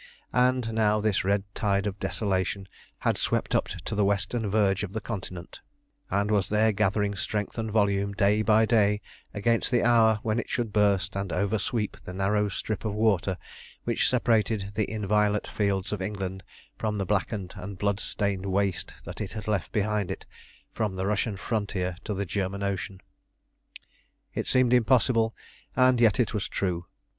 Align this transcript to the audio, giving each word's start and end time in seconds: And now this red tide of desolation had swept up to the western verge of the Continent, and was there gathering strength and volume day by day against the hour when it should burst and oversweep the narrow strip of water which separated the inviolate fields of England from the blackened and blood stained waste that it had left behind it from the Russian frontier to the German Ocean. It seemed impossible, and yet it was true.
And 0.33 0.73
now 0.73 0.99
this 0.99 1.23
red 1.23 1.43
tide 1.53 1.85
of 1.85 1.99
desolation 1.99 2.67
had 3.05 3.19
swept 3.19 3.53
up 3.53 3.67
to 3.67 3.93
the 3.93 4.03
western 4.03 4.49
verge 4.49 4.81
of 4.81 4.93
the 4.93 4.99
Continent, 4.99 5.59
and 6.09 6.31
was 6.31 6.49
there 6.49 6.71
gathering 6.71 7.13
strength 7.13 7.55
and 7.59 7.69
volume 7.69 8.13
day 8.13 8.41
by 8.41 8.65
day 8.65 8.99
against 9.31 9.69
the 9.69 9.83
hour 9.83 10.17
when 10.23 10.39
it 10.39 10.49
should 10.49 10.73
burst 10.73 11.15
and 11.15 11.31
oversweep 11.31 11.97
the 12.03 12.15
narrow 12.15 12.49
strip 12.49 12.83
of 12.83 12.95
water 12.95 13.37
which 13.83 14.09
separated 14.09 14.71
the 14.73 14.89
inviolate 14.89 15.45
fields 15.45 15.93
of 15.93 16.01
England 16.01 16.43
from 16.79 16.97
the 16.97 17.05
blackened 17.05 17.53
and 17.55 17.77
blood 17.77 17.99
stained 17.99 18.47
waste 18.47 18.95
that 19.03 19.21
it 19.21 19.33
had 19.33 19.47
left 19.47 19.71
behind 19.71 20.09
it 20.09 20.25
from 20.73 20.95
the 20.95 21.05
Russian 21.05 21.37
frontier 21.37 21.95
to 22.05 22.15
the 22.15 22.25
German 22.25 22.63
Ocean. 22.63 23.01
It 24.33 24.47
seemed 24.47 24.73
impossible, 24.73 25.35
and 25.75 26.01
yet 26.01 26.19
it 26.19 26.33
was 26.33 26.47
true. 26.49 26.87